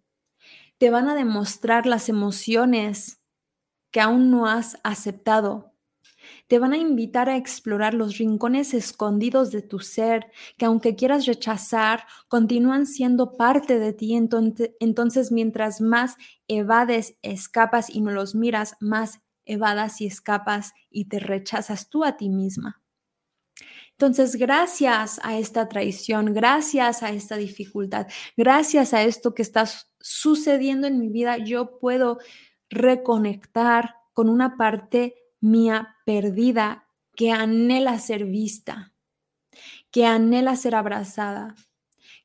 te 0.77 0.89
van 0.89 1.08
a 1.08 1.15
demostrar 1.15 1.86
las 1.86 2.10
emociones 2.10 3.22
que 3.91 4.01
aún 4.01 4.32
no 4.32 4.48
has 4.48 4.77
aceptado. 4.84 5.74
Te 6.48 6.60
van 6.60 6.74
a 6.74 6.77
invitar 6.77 7.29
a 7.29 7.38
explorar 7.38 7.94
los 7.94 8.17
rincones 8.17 8.74
escondidos 8.74 9.51
de 9.51 9.62
tu 9.62 9.79
ser, 9.79 10.32
que 10.58 10.65
aunque 10.65 10.96
quieras 10.96 11.25
rechazar, 11.25 12.05
continúan 12.27 12.86
siendo 12.86 13.38
parte 13.38 13.79
de 13.79 13.94
ti. 13.94 14.15
Entonces, 14.15 15.32
mientras 15.32 15.82
más 15.82 16.17
evades, 16.48 17.17
escapas 17.22 17.89
y 17.89 18.01
no 18.01 18.12
los 18.12 18.36
miras, 18.36 18.75
más 18.79 19.22
evadas 19.46 20.01
y 20.01 20.08
escapas 20.08 20.74
y 20.89 21.05
te 21.05 21.20
rechazas 21.20 21.89
tú 21.89 22.03
a 22.03 22.17
ti 22.17 22.29
misma. 22.29 22.82
Entonces, 23.98 24.36
gracias 24.36 25.22
a 25.24 25.38
esta 25.38 25.70
traición, 25.70 26.34
gracias 26.34 27.02
a 27.02 27.12
esta 27.12 27.38
dificultad, 27.38 28.08
gracias 28.36 28.94
a 28.94 29.04
esto 29.04 29.34
que 29.34 29.42
está 29.42 29.66
sucediendo 30.02 30.86
en 30.88 31.00
mi 31.00 31.08
vida, 31.08 31.38
yo 31.38 31.80
puedo 31.80 32.20
reconectar 32.70 33.96
con 34.12 34.28
una 34.28 34.58
parte 34.58 35.16
mía 35.40 35.96
perdida 36.06 36.90
que 37.16 37.32
anhela 37.32 37.98
ser 38.00 38.25
vista, 38.25 38.94
que 39.92 40.06
anhela 40.06 40.58
ser 40.58 40.75
abrazada, 40.75 41.56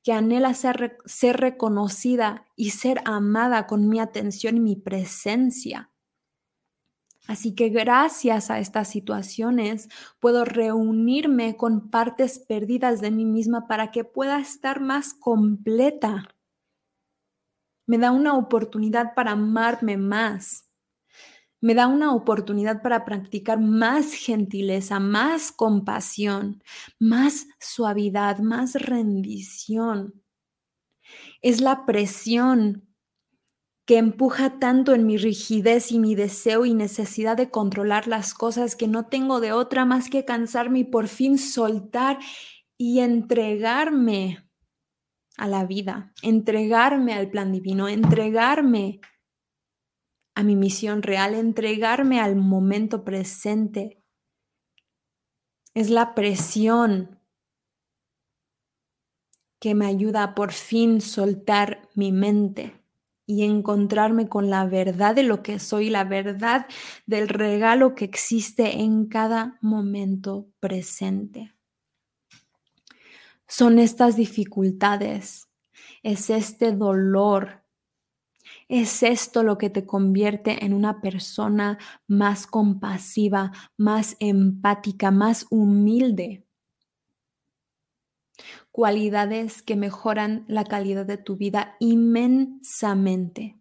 que 0.03 0.13
anhela 0.13 0.55
ser, 0.55 0.99
ser 1.05 1.37
reconocida 1.37 2.47
y 2.57 2.71
ser 2.71 3.01
amada 3.05 3.69
con 3.69 3.89
mi 3.89 4.01
atención 4.01 4.57
y 4.57 4.61
mi 4.61 4.77
presencia. 4.77 5.90
Así 7.31 7.55
que 7.55 7.69
gracias 7.69 8.51
a 8.51 8.59
estas 8.59 8.89
situaciones 8.89 9.89
puedo 10.19 10.45
reunirme 10.45 11.57
con 11.57 11.89
partes 11.89 12.41
perdidas 12.41 13.01
de 13.01 13.13
mí 13.13 13.25
misma 13.25 13.69
para 13.69 13.93
que 13.93 14.03
pueda 14.03 14.41
estar 14.41 14.81
más 14.81 15.15
completa. 15.15 16.27
Me 17.87 17.99
da 17.99 18.11
una 18.11 18.37
oportunidad 18.37 19.15
para 19.15 19.31
amarme 19.31 19.97
más. 19.97 20.69
Me 21.61 21.77
da 21.77 21.87
una 21.87 22.13
oportunidad 22.17 22.83
para 22.83 23.05
practicar 23.05 23.61
más 23.61 24.13
gentileza, 24.13 24.99
más 24.99 25.53
compasión, 25.53 26.65
más 26.99 27.47
suavidad, 27.61 28.41
más 28.41 28.75
rendición. 28.75 30.21
Es 31.43 31.61
la 31.61 31.87
presión 31.87 32.90
que 33.91 33.99
empuja 33.99 34.61
tanto 34.61 34.95
en 34.95 35.05
mi 35.05 35.17
rigidez 35.17 35.91
y 35.91 35.99
mi 35.99 36.15
deseo 36.15 36.65
y 36.65 36.75
necesidad 36.75 37.37
de 37.37 37.51
controlar 37.51 38.07
las 38.07 38.35
cosas 38.35 38.77
que 38.77 38.87
no 38.87 39.07
tengo 39.07 39.41
de 39.41 39.51
otra 39.51 39.85
más 39.85 40.09
que 40.09 40.25
cansarme 40.25 40.79
y 40.79 40.85
por 40.85 41.09
fin 41.09 41.39
soltar 41.39 42.21
y 42.79 43.01
entregarme 43.01 44.49
a 45.37 45.49
la 45.49 45.67
vida, 45.67 46.13
entregarme 46.23 47.15
al 47.15 47.31
plan 47.31 47.51
divino, 47.51 47.89
entregarme 47.89 49.01
a 50.37 50.45
mi 50.45 50.55
misión 50.55 51.03
real, 51.03 51.35
entregarme 51.35 52.21
al 52.21 52.37
momento 52.37 53.03
presente. 53.05 54.05
Es 55.75 55.91
la 55.91 56.15
presión 56.15 57.19
que 59.59 59.75
me 59.75 59.87
ayuda 59.87 60.23
a 60.23 60.35
por 60.37 60.53
fin 60.53 61.01
soltar 61.01 61.89
mi 61.97 62.13
mente 62.13 62.80
y 63.31 63.45
encontrarme 63.45 64.29
con 64.29 64.51
la 64.51 64.67
verdad 64.67 65.15
de 65.15 65.23
lo 65.23 65.41
que 65.41 65.61
soy, 65.61 65.89
la 65.89 66.03
verdad 66.03 66.67
del 67.07 67.29
regalo 67.29 67.95
que 67.95 68.05
existe 68.05 68.81
en 68.81 69.07
cada 69.07 69.57
momento 69.61 70.49
presente. 70.59 71.55
Son 73.47 73.79
estas 73.79 74.17
dificultades, 74.17 75.49
es 76.03 76.29
este 76.29 76.73
dolor, 76.73 77.63
es 78.69 79.05
esto 79.05 79.45
lo 79.45 79.59
que 79.59 79.71
te 79.71 79.87
convierte 79.87 80.65
en 80.65 80.75
una 80.75 81.01
persona 81.01 81.79
más 82.09 82.49
compasiva, 82.49 83.53
más 83.77 84.17
empática, 84.19 85.13
más 85.13 85.47
humilde 85.51 86.49
cualidades 88.71 89.63
que 89.63 89.77
mejoran 89.77 90.45
la 90.49 90.65
calidad 90.65 91.07
de 91.07 91.17
tu 91.17 91.37
vida 91.37 91.77
inmensamente. 91.81 93.59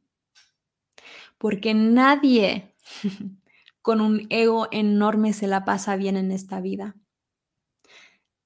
Porque 1.38 1.74
nadie 1.74 2.76
con 3.82 4.02
un 4.02 4.28
ego 4.30 4.68
enorme 4.72 5.34
se 5.34 5.48
la 5.48 5.66
pasa 5.66 5.96
bien 5.96 6.18
en 6.18 6.32
esta 6.32 6.62
vida. 6.62 6.96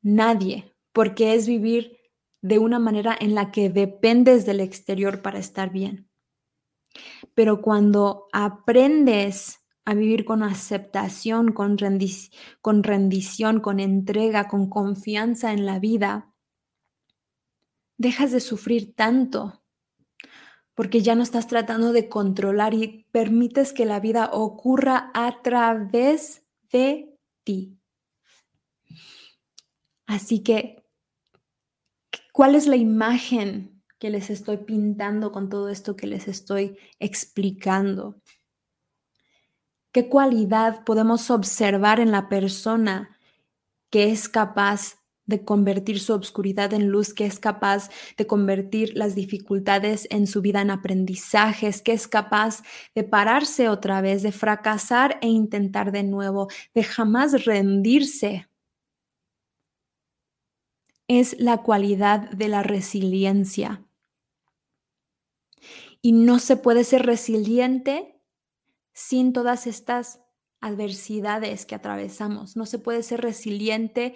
Nadie, 0.01 0.75
porque 0.91 1.33
es 1.33 1.47
vivir 1.47 1.97
de 2.41 2.59
una 2.59 2.77
manera 2.77 3.15
en 3.19 3.35
la 3.35 3.51
que 3.51 3.69
dependes 3.69 4.45
del 4.45 4.59
exterior 4.59 5.21
para 5.21 5.39
estar 5.39 5.71
bien. 5.71 6.09
Pero 7.33 7.61
cuando 7.61 8.27
aprendes 8.33 9.61
a 9.85 9.93
vivir 9.93 10.25
con 10.25 10.43
aceptación, 10.43 11.51
con, 11.51 11.77
con 12.61 12.83
rendición, 12.83 13.59
con 13.59 13.79
entrega, 13.79 14.47
con 14.47 14.69
confianza 14.69 15.51
en 15.53 15.65
la 15.65 15.79
vida, 15.79 16.32
dejas 17.97 18.31
de 18.31 18.39
sufrir 18.39 18.95
tanto, 18.95 19.63
porque 20.75 21.01
ya 21.01 21.15
no 21.15 21.23
estás 21.23 21.47
tratando 21.47 21.93
de 21.93 22.09
controlar 22.09 22.73
y 22.73 23.05
permites 23.11 23.73
que 23.73 23.85
la 23.85 23.99
vida 23.99 24.29
ocurra 24.31 25.11
a 25.13 25.41
través 25.41 26.43
de 26.71 27.15
ti. 27.43 27.77
Así 30.05 30.43
que, 30.43 30.83
¿cuál 32.31 32.55
es 32.55 32.67
la 32.67 32.75
imagen 32.75 33.83
que 33.99 34.09
les 34.09 34.29
estoy 34.29 34.57
pintando 34.57 35.31
con 35.31 35.49
todo 35.49 35.69
esto 35.69 35.95
que 35.95 36.07
les 36.07 36.27
estoy 36.27 36.77
explicando? 36.99 38.21
¿Qué 39.91 40.09
cualidad 40.09 40.83
podemos 40.83 41.29
observar 41.29 41.99
en 41.99 42.11
la 42.11 42.27
persona 42.27 43.17
que 43.91 44.11
es 44.11 44.27
capaz 44.27 45.02
de 45.25 45.43
convertir 45.45 45.99
su 45.99 46.13
obscuridad 46.13 46.73
en 46.73 46.89
luz, 46.89 47.13
que 47.13 47.25
es 47.25 47.39
capaz 47.39 47.89
de 48.17 48.27
convertir 48.27 48.91
las 48.95 49.15
dificultades 49.15 50.07
en 50.09 50.27
su 50.27 50.41
vida 50.41 50.61
en 50.61 50.71
aprendizajes, 50.71 51.81
que 51.81 51.93
es 51.93 52.07
capaz 52.07 52.63
de 52.93 53.03
pararse 53.03 53.69
otra 53.69 54.01
vez, 54.01 54.23
de 54.23 54.31
fracasar 54.31 55.17
e 55.21 55.27
intentar 55.27 55.91
de 55.91 56.03
nuevo, 56.03 56.49
de 56.73 56.83
jamás 56.83 57.45
rendirse. 57.45 58.47
Es 61.07 61.39
la 61.39 61.57
cualidad 61.57 62.29
de 62.31 62.47
la 62.47 62.63
resiliencia. 62.63 63.85
Y 66.01 66.11
no 66.11 66.39
se 66.39 66.57
puede 66.57 66.83
ser 66.83 67.05
resiliente 67.05 68.19
sin 68.93 69.31
todas 69.31 69.67
estas 69.67 70.19
adversidades 70.59 71.65
que 71.65 71.75
atravesamos. 71.75 72.55
No 72.55 72.65
se 72.65 72.79
puede 72.79 73.03
ser 73.03 73.21
resiliente 73.21 74.15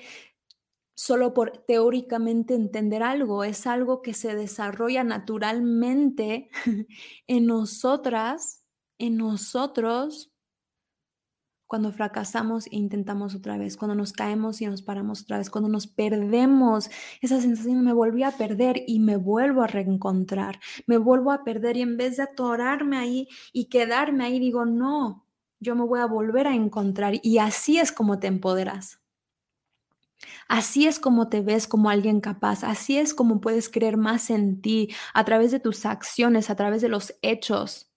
solo 0.98 1.36
por 1.36 1.60
teóricamente 1.60 2.56
entender 2.56 3.04
algo, 3.04 3.44
es 3.44 3.68
algo 3.68 4.02
que 4.02 4.16
se 4.16 4.36
desarrolla 4.36 5.04
naturalmente 5.04 6.50
en 7.28 7.46
nosotras, 7.46 8.66
en 8.98 9.18
nosotros, 9.18 10.34
cuando 11.68 11.92
fracasamos 11.92 12.66
e 12.68 12.78
intentamos 12.78 13.36
otra 13.36 13.60
vez, 13.60 13.78
cuando 13.78 13.94
nos 13.94 14.12
caemos 14.12 14.60
y 14.60 14.66
nos 14.66 14.82
paramos 14.82 15.22
otra 15.22 15.38
vez, 15.38 15.52
cuando 15.52 15.70
nos 15.70 15.86
perdemos, 15.86 16.90
esa 17.22 17.40
sensación 17.42 17.84
me 17.84 17.94
volví 17.94 18.24
a 18.24 18.32
perder 18.32 18.84
y 18.88 19.00
me 19.00 19.18
vuelvo 19.18 19.62
a 19.62 19.68
reencontrar, 19.68 20.60
me 20.88 20.98
vuelvo 20.98 21.32
a 21.32 21.44
perder 21.44 21.78
y 21.78 21.82
en 21.82 21.98
vez 21.98 22.18
de 22.18 22.24
atorarme 22.24 22.98
ahí 22.98 23.28
y 23.54 23.66
quedarme 23.66 24.24
ahí, 24.24 24.40
digo, 24.40 24.66
no, 24.66 25.28
yo 25.60 25.76
me 25.76 25.86
voy 25.86 26.00
a 26.00 26.08
volver 26.08 26.48
a 26.48 26.56
encontrar 26.56 27.20
y 27.22 27.38
así 27.38 27.78
es 27.78 27.92
como 27.92 28.18
te 28.18 28.26
empoderas. 28.26 29.00
Así 30.48 30.88
es 30.88 31.00
como 31.00 31.30
te 31.30 31.42
ves 31.42 31.68
como 31.68 31.90
alguien 31.90 32.22
capaz, 32.22 32.64
así 32.64 32.98
es 32.98 33.14
como 33.14 33.40
puedes 33.42 33.70
creer 33.70 33.98
más 33.98 34.30
en 34.30 34.62
ti 34.62 34.90
a 35.14 35.24
través 35.26 35.52
de 35.52 35.60
tus 35.60 35.86
acciones, 35.86 36.50
a 36.50 36.56
través 36.56 36.82
de 36.82 36.90
los 36.90 37.16
hechos. 37.22 37.92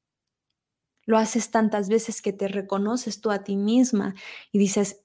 Lo 1.06 1.18
haces 1.18 1.50
tantas 1.50 1.88
veces 1.88 2.22
que 2.22 2.32
te 2.32 2.48
reconoces 2.48 3.20
tú 3.20 3.30
a 3.30 3.42
ti 3.44 3.56
misma 3.56 4.14
y 4.52 4.58
dices, 4.58 5.02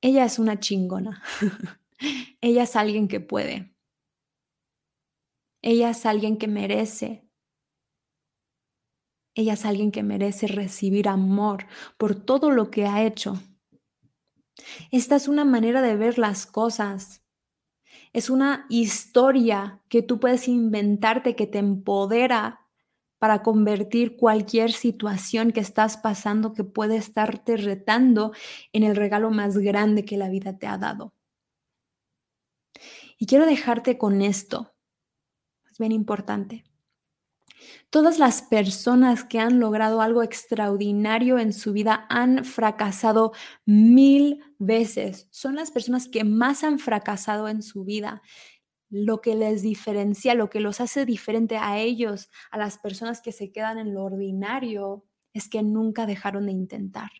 ella 0.00 0.24
es 0.24 0.38
una 0.38 0.60
chingona, 0.60 1.22
ella 2.40 2.64
es 2.64 2.76
alguien 2.76 3.08
que 3.08 3.20
puede, 3.20 3.74
ella 5.62 5.90
es 5.90 6.06
alguien 6.06 6.36
que 6.38 6.46
merece, 6.46 7.28
ella 9.36 9.52
es 9.52 9.64
alguien 9.64 9.92
que 9.92 10.02
merece 10.02 10.48
recibir 10.48 11.08
amor 11.08 11.66
por 11.98 12.16
todo 12.16 12.50
lo 12.50 12.70
que 12.70 12.86
ha 12.86 13.04
hecho. 13.04 13.38
Esta 14.90 15.16
es 15.16 15.28
una 15.28 15.44
manera 15.44 15.82
de 15.82 15.96
ver 15.96 16.18
las 16.18 16.46
cosas. 16.46 17.22
Es 18.12 18.30
una 18.30 18.66
historia 18.68 19.80
que 19.88 20.02
tú 20.02 20.20
puedes 20.20 20.48
inventarte 20.48 21.36
que 21.36 21.46
te 21.46 21.58
empodera 21.58 22.60
para 23.18 23.42
convertir 23.42 24.16
cualquier 24.16 24.72
situación 24.72 25.52
que 25.52 25.60
estás 25.60 25.96
pasando 25.96 26.52
que 26.52 26.62
puede 26.62 26.96
estarte 26.96 27.56
retando 27.56 28.32
en 28.72 28.82
el 28.82 28.96
regalo 28.96 29.30
más 29.30 29.56
grande 29.56 30.04
que 30.04 30.18
la 30.18 30.28
vida 30.28 30.58
te 30.58 30.66
ha 30.66 30.78
dado. 30.78 31.14
Y 33.18 33.26
quiero 33.26 33.46
dejarte 33.46 33.96
con 33.96 34.20
esto. 34.22 34.74
Es 35.70 35.78
bien 35.78 35.92
importante. 35.92 36.64
Todas 37.90 38.18
las 38.18 38.42
personas 38.42 39.24
que 39.24 39.38
han 39.38 39.60
logrado 39.60 40.00
algo 40.00 40.22
extraordinario 40.22 41.38
en 41.38 41.52
su 41.52 41.72
vida 41.72 42.06
han 42.08 42.44
fracasado 42.44 43.32
mil 43.66 44.42
veces. 44.58 45.28
Son 45.30 45.54
las 45.56 45.70
personas 45.70 46.08
que 46.08 46.24
más 46.24 46.64
han 46.64 46.78
fracasado 46.78 47.48
en 47.48 47.62
su 47.62 47.84
vida. 47.84 48.22
Lo 48.90 49.20
que 49.20 49.34
les 49.34 49.62
diferencia, 49.62 50.34
lo 50.34 50.50
que 50.50 50.60
los 50.60 50.80
hace 50.80 51.04
diferente 51.04 51.56
a 51.56 51.78
ellos, 51.78 52.30
a 52.50 52.58
las 52.58 52.78
personas 52.78 53.20
que 53.20 53.32
se 53.32 53.52
quedan 53.52 53.78
en 53.78 53.94
lo 53.94 54.04
ordinario, 54.04 55.04
es 55.32 55.48
que 55.48 55.62
nunca 55.62 56.06
dejaron 56.06 56.46
de 56.46 56.52
intentar, 56.52 57.10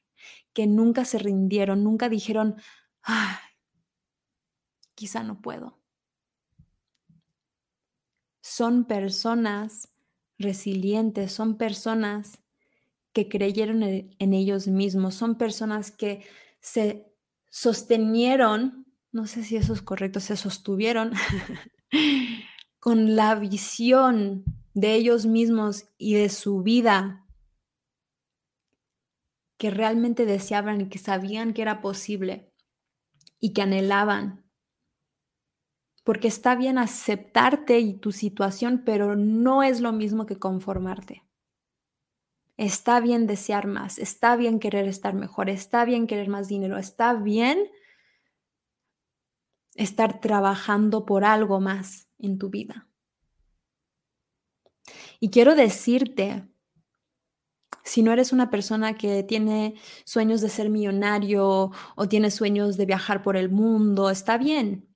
que 0.52 0.66
nunca 0.66 1.04
se 1.04 1.18
rindieron, 1.18 1.82
nunca 1.82 2.08
dijeron, 2.08 2.56
Ay, 3.02 3.36
quizá 4.94 5.22
no 5.22 5.40
puedo. 5.42 5.78
Son 8.40 8.84
personas 8.84 9.93
resilientes, 10.38 11.32
son 11.32 11.56
personas 11.56 12.40
que 13.12 13.28
creyeron 13.28 13.82
en 13.82 14.34
ellos 14.34 14.66
mismos, 14.66 15.14
son 15.14 15.36
personas 15.36 15.90
que 15.90 16.24
se 16.60 17.06
sostenieron, 17.50 18.86
no 19.12 19.26
sé 19.26 19.44
si 19.44 19.56
eso 19.56 19.72
es 19.72 19.82
correcto, 19.82 20.18
se 20.18 20.36
sostuvieron 20.36 21.12
con 22.80 23.14
la 23.14 23.36
visión 23.36 24.44
de 24.74 24.94
ellos 24.94 25.26
mismos 25.26 25.84
y 25.96 26.14
de 26.14 26.28
su 26.28 26.62
vida 26.62 27.24
que 29.56 29.70
realmente 29.70 30.26
deseaban 30.26 30.80
y 30.80 30.88
que 30.88 30.98
sabían 30.98 31.54
que 31.54 31.62
era 31.62 31.80
posible 31.80 32.52
y 33.38 33.52
que 33.52 33.62
anhelaban 33.62 34.43
porque 36.04 36.28
está 36.28 36.54
bien 36.54 36.76
aceptarte 36.78 37.78
y 37.80 37.94
tu 37.94 38.12
situación, 38.12 38.82
pero 38.84 39.16
no 39.16 39.62
es 39.62 39.80
lo 39.80 39.92
mismo 39.92 40.26
que 40.26 40.38
conformarte. 40.38 41.24
Está 42.56 43.00
bien 43.00 43.26
desear 43.26 43.66
más, 43.66 43.98
está 43.98 44.36
bien 44.36 44.60
querer 44.60 44.86
estar 44.86 45.14
mejor, 45.14 45.48
está 45.48 45.84
bien 45.84 46.06
querer 46.06 46.28
más 46.28 46.46
dinero, 46.46 46.78
está 46.78 47.14
bien 47.14 47.70
estar 49.74 50.20
trabajando 50.20 51.04
por 51.04 51.24
algo 51.24 51.58
más 51.58 52.06
en 52.18 52.38
tu 52.38 52.50
vida. 52.50 52.86
Y 55.18 55.30
quiero 55.30 55.56
decirte, 55.56 56.46
si 57.82 58.02
no 58.02 58.12
eres 58.12 58.32
una 58.32 58.50
persona 58.50 58.94
que 58.94 59.22
tiene 59.24 59.74
sueños 60.04 60.42
de 60.42 60.50
ser 60.50 60.68
millonario 60.68 61.72
o 61.96 62.08
tiene 62.08 62.30
sueños 62.30 62.76
de 62.76 62.86
viajar 62.86 63.22
por 63.22 63.36
el 63.36 63.50
mundo, 63.50 64.10
está 64.10 64.36
bien 64.38 64.93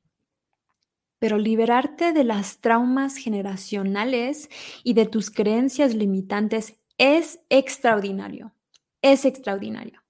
pero 1.19 1.39
liberarte 1.39 2.13
de 2.13 2.25
las 2.25 2.61
traumas 2.61 3.17
generacionales 3.17 4.49
y 4.85 4.95
de 4.95 5.07
tus 5.07 5.31
creencias 5.31 5.95
limitantes 5.95 6.81
es 6.97 7.41
extraordinario, 7.49 8.55
es 9.03 9.25
extraordinario. 9.25 10.03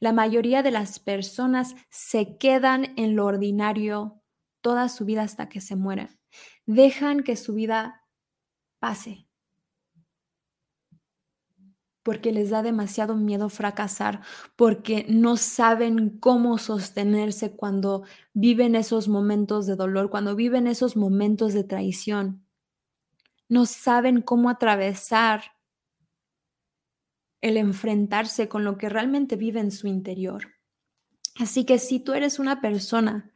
La 0.00 0.12
mayoría 0.12 0.62
de 0.62 0.70
las 0.70 0.98
personas 0.98 1.74
se 1.90 2.36
quedan 2.38 2.94
en 2.96 3.16
lo 3.16 3.26
ordinario 3.26 4.22
toda 4.60 4.88
su 4.88 5.04
vida 5.04 5.22
hasta 5.22 5.48
que 5.48 5.60
se 5.60 5.76
mueren. 5.76 6.08
Dejan 6.66 7.22
que 7.22 7.36
su 7.36 7.54
vida 7.54 8.04
pase, 8.78 9.26
porque 12.04 12.32
les 12.32 12.50
da 12.50 12.62
demasiado 12.62 13.16
miedo 13.16 13.48
fracasar, 13.48 14.20
porque 14.54 15.06
no 15.08 15.36
saben 15.36 16.18
cómo 16.20 16.58
sostenerse 16.58 17.56
cuando 17.56 18.04
viven 18.34 18.76
esos 18.76 19.08
momentos 19.08 19.66
de 19.66 19.74
dolor, 19.74 20.10
cuando 20.10 20.36
viven 20.36 20.68
esos 20.68 20.96
momentos 20.96 21.54
de 21.54 21.64
traición. 21.64 22.46
No 23.48 23.66
saben 23.66 24.20
cómo 24.20 24.50
atravesar 24.50 25.54
el 27.40 27.56
enfrentarse 27.56 28.48
con 28.48 28.64
lo 28.64 28.76
que 28.78 28.88
realmente 28.88 29.36
vive 29.36 29.60
en 29.60 29.70
su 29.70 29.88
interior. 29.88 30.52
Así 31.36 31.64
que 31.64 31.78
si 31.78 32.00
tú 32.00 32.12
eres 32.12 32.38
una 32.38 32.60
persona 32.60 33.32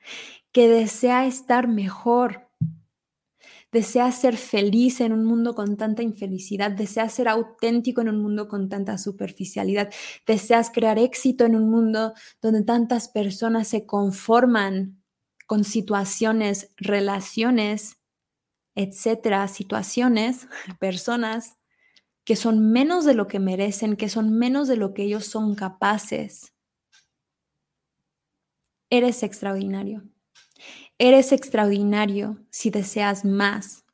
que 0.52 0.68
desea 0.68 1.26
estar 1.26 1.68
mejor, 1.68 2.47
deseas 3.72 4.18
ser 4.18 4.36
feliz 4.36 5.00
en 5.00 5.12
un 5.12 5.24
mundo 5.24 5.54
con 5.54 5.76
tanta 5.76 6.02
infelicidad, 6.02 6.70
deseas 6.70 7.12
ser 7.12 7.28
auténtico 7.28 8.00
en 8.00 8.08
un 8.08 8.22
mundo 8.22 8.48
con 8.48 8.68
tanta 8.68 8.98
superficialidad, 8.98 9.90
deseas 10.26 10.70
crear 10.70 10.98
éxito 10.98 11.44
en 11.44 11.56
un 11.56 11.70
mundo 11.70 12.14
donde 12.40 12.62
tantas 12.62 13.08
personas 13.08 13.68
se 13.68 13.86
conforman 13.86 15.02
con 15.46 15.64
situaciones, 15.64 16.72
relaciones, 16.76 17.98
etcétera, 18.74 19.48
situaciones, 19.48 20.48
personas 20.80 21.56
que 22.24 22.36
son 22.36 22.72
menos 22.72 23.06
de 23.06 23.14
lo 23.14 23.26
que 23.26 23.38
merecen, 23.38 23.96
que 23.96 24.10
son 24.10 24.38
menos 24.38 24.68
de 24.68 24.76
lo 24.76 24.92
que 24.92 25.04
ellos 25.04 25.24
son 25.24 25.54
capaces. 25.54 26.52
Eres 28.90 29.22
extraordinario. 29.22 30.02
Eres 30.98 31.30
extraordinario 31.32 32.38
si 32.50 32.70
deseas 32.70 33.24
más. 33.24 33.84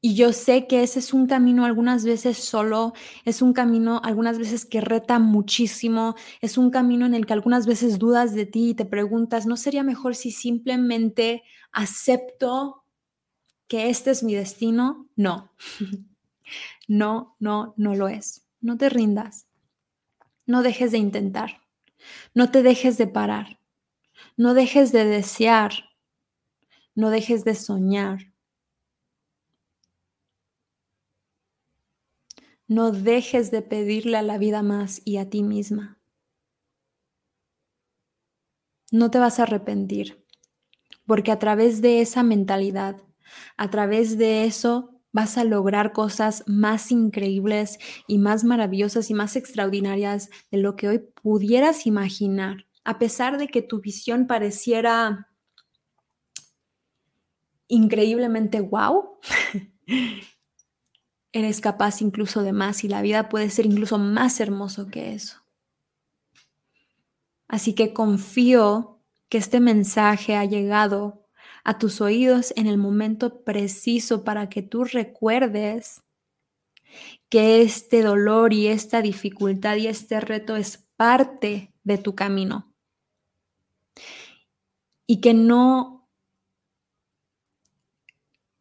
Y 0.00 0.14
yo 0.14 0.32
sé 0.32 0.68
que 0.68 0.82
ese 0.82 1.00
es 1.00 1.12
un 1.12 1.26
camino 1.26 1.64
algunas 1.64 2.04
veces 2.04 2.38
solo, 2.38 2.92
es 3.24 3.42
un 3.42 3.52
camino 3.52 4.00
algunas 4.04 4.38
veces 4.38 4.64
que 4.64 4.80
reta 4.80 5.18
muchísimo, 5.18 6.14
es 6.40 6.56
un 6.56 6.70
camino 6.70 7.04
en 7.04 7.14
el 7.14 7.26
que 7.26 7.32
algunas 7.32 7.66
veces 7.66 7.98
dudas 7.98 8.32
de 8.34 8.46
ti 8.46 8.70
y 8.70 8.74
te 8.74 8.84
preguntas, 8.84 9.46
¿no 9.46 9.56
sería 9.56 9.82
mejor 9.82 10.14
si 10.14 10.30
simplemente 10.30 11.42
acepto 11.72 12.84
que 13.68 13.90
este 13.90 14.12
es 14.12 14.22
mi 14.22 14.34
destino? 14.34 15.08
No, 15.16 15.52
no, 16.88 17.36
no, 17.40 17.74
no 17.76 17.94
lo 17.96 18.08
es. 18.08 18.44
No 18.60 18.76
te 18.76 18.88
rindas, 18.88 19.46
no 20.46 20.62
dejes 20.62 20.90
de 20.90 20.98
intentar, 20.98 21.62
no 22.34 22.50
te 22.50 22.62
dejes 22.62 22.98
de 22.98 23.06
parar, 23.06 23.60
no 24.38 24.54
dejes 24.54 24.92
de 24.92 25.04
desear, 25.04 25.72
no 26.94 27.10
dejes 27.10 27.44
de 27.44 27.56
soñar. 27.56 28.32
No 32.68 32.92
dejes 32.92 33.50
de 33.50 33.62
pedirle 33.62 34.16
a 34.16 34.22
la 34.22 34.38
vida 34.38 34.62
más 34.62 35.02
y 35.04 35.16
a 35.16 35.28
ti 35.28 35.42
misma. 35.42 35.98
No 38.92 39.10
te 39.10 39.18
vas 39.18 39.40
a 39.40 39.42
arrepentir, 39.42 40.24
porque 41.04 41.32
a 41.32 41.40
través 41.40 41.82
de 41.82 42.00
esa 42.00 42.22
mentalidad, 42.22 43.02
a 43.56 43.70
través 43.70 44.18
de 44.18 44.44
eso, 44.44 45.02
vas 45.10 45.36
a 45.36 45.42
lograr 45.42 45.92
cosas 45.92 46.44
más 46.46 46.92
increíbles 46.92 47.80
y 48.06 48.18
más 48.18 48.44
maravillosas 48.44 49.10
y 49.10 49.14
más 49.14 49.34
extraordinarias 49.34 50.30
de 50.52 50.58
lo 50.58 50.76
que 50.76 50.88
hoy 50.88 50.98
pudieras 51.00 51.88
imaginar, 51.88 52.67
a 52.88 52.98
pesar 52.98 53.36
de 53.36 53.48
que 53.48 53.60
tu 53.60 53.82
visión 53.82 54.26
pareciera 54.26 55.28
increíblemente 57.66 58.62
wow. 58.62 59.18
eres 61.32 61.60
capaz 61.60 62.00
incluso 62.00 62.42
de 62.42 62.54
más 62.54 62.84
y 62.84 62.88
la 62.88 63.02
vida 63.02 63.28
puede 63.28 63.50
ser 63.50 63.66
incluso 63.66 63.98
más 63.98 64.40
hermoso 64.40 64.86
que 64.86 65.12
eso. 65.12 65.44
Así 67.46 67.74
que 67.74 67.92
confío 67.92 69.02
que 69.28 69.36
este 69.36 69.60
mensaje 69.60 70.34
ha 70.34 70.46
llegado 70.46 71.28
a 71.64 71.78
tus 71.78 72.00
oídos 72.00 72.54
en 72.56 72.66
el 72.66 72.78
momento 72.78 73.44
preciso 73.44 74.24
para 74.24 74.48
que 74.48 74.62
tú 74.62 74.84
recuerdes 74.84 76.04
que 77.28 77.60
este 77.60 78.00
dolor 78.00 78.54
y 78.54 78.68
esta 78.68 79.02
dificultad 79.02 79.76
y 79.76 79.88
este 79.88 80.20
reto 80.20 80.56
es 80.56 80.88
parte 80.96 81.74
de 81.84 81.98
tu 81.98 82.14
camino. 82.14 82.67
Y 85.10 85.20
que 85.22 85.32
no 85.32 85.98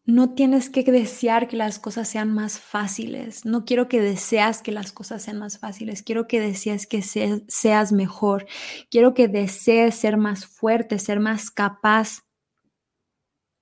no 0.06 0.34
tienes 0.34 0.70
que 0.70 0.84
desear 0.84 1.50
que 1.50 1.58
las 1.58 1.80
cosas 1.80 2.08
sean 2.08 2.34
más 2.34 2.60
fáciles. 2.62 3.46
No 3.46 3.66
quiero 3.66 3.90
que 3.90 4.00
deseas 4.00 4.62
que 4.62 4.72
las 4.72 4.94
cosas 4.94 5.22
sean 5.22 5.38
más 5.38 5.60
fáciles. 5.60 6.02
Quiero 6.02 6.28
que 6.30 6.40
desees 6.40 6.88
que 6.88 7.02
seas 7.02 7.92
mejor. 7.92 8.48
Quiero 8.90 9.14
que 9.14 9.28
desees 9.28 9.96
ser 9.96 10.16
más 10.16 10.46
fuerte, 10.46 10.98
ser 10.98 11.20
más 11.20 11.52
capaz. 11.52 12.22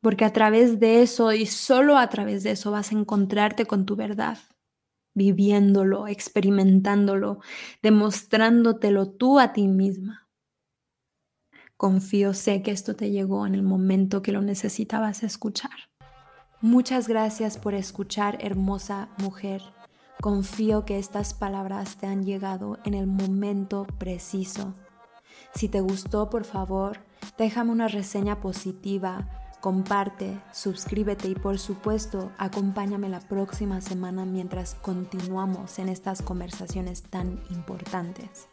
Porque 0.02 0.24
a 0.24 0.32
través 0.34 0.80
de 0.80 1.02
eso 1.02 1.34
y 1.34 1.48
solo 1.48 1.98
a 1.98 2.08
través 2.10 2.43
de 2.43 2.52
eso 2.52 2.69
vas 2.71 2.91
a 2.91 2.95
encontrarte 2.95 3.65
con 3.65 3.86
tu 3.88 3.95
verdad, 3.95 4.38
viviéndolo, 5.15 6.08
experimentándolo, 6.08 7.39
demostrándotelo 7.82 9.10
tú 9.12 9.39
a 9.39 9.54
ti 9.54 9.67
misma. 9.67 10.24
Confío, 11.77 12.33
sé 12.33 12.61
que 12.61 12.71
esto 12.71 12.95
te 12.95 13.11
llegó 13.11 13.45
en 13.45 13.53
el 13.53 13.61
momento 13.61 14.21
que 14.21 14.31
lo 14.31 14.41
necesitabas 14.41 15.23
escuchar. 15.23 15.71
Muchas 16.61 17.09
gracias 17.09 17.57
por 17.57 17.73
escuchar, 17.73 18.38
hermosa 18.39 19.09
mujer. 19.17 19.61
Confío 20.21 20.85
que 20.85 20.97
estas 20.97 21.33
palabras 21.33 21.97
te 21.97 22.07
han 22.07 22.23
llegado 22.23 22.79
en 22.85 22.93
el 22.93 23.07
momento 23.07 23.85
preciso. 23.97 24.73
Si 25.53 25.67
te 25.67 25.81
gustó, 25.81 26.29
por 26.29 26.45
favor, 26.45 26.99
déjame 27.38 27.71
una 27.71 27.89
reseña 27.89 28.39
positiva, 28.39 29.29
comparte, 29.59 30.41
suscríbete 30.53 31.27
y 31.27 31.35
por 31.35 31.59
supuesto, 31.59 32.31
acompáñame 32.38 33.09
la 33.09 33.19
próxima 33.19 33.81
semana 33.81 34.23
mientras 34.25 34.75
continuamos 34.75 35.77
en 35.79 35.89
estas 35.89 36.21
conversaciones 36.21 37.03
tan 37.03 37.41
importantes. 37.49 38.47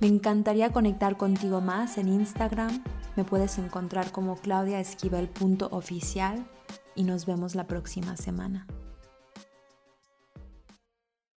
Me 0.00 0.06
encantaría 0.06 0.72
conectar 0.72 1.16
contigo 1.16 1.60
más 1.60 1.98
en 1.98 2.08
Instagram. 2.08 2.84
Me 3.16 3.24
puedes 3.24 3.58
encontrar 3.58 4.12
como 4.12 4.36
claudiaesquivel.oficial 4.36 6.46
y 6.94 7.04
nos 7.04 7.26
vemos 7.26 7.54
la 7.54 7.66
próxima 7.66 8.16
semana. 8.16 8.66